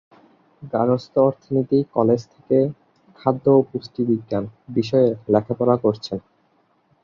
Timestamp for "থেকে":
2.33-2.57